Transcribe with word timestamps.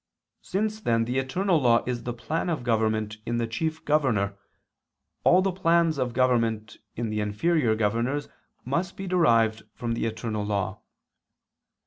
Since 0.41 0.81
then 0.81 1.05
the 1.05 1.19
eternal 1.19 1.61
law 1.61 1.83
is 1.85 2.01
the 2.01 2.11
plan 2.13 2.49
of 2.49 2.63
government 2.63 3.17
in 3.23 3.37
the 3.37 3.45
Chief 3.45 3.85
Governor, 3.85 4.35
all 5.23 5.43
the 5.43 5.51
plans 5.51 5.99
of 5.99 6.13
government 6.15 6.77
in 6.95 7.11
the 7.11 7.19
inferior 7.19 7.75
governors 7.75 8.27
must 8.65 8.97
be 8.97 9.05
derived 9.05 9.61
from 9.75 9.91
the 9.93 10.07
eternal 10.07 10.43
law. 10.43 10.81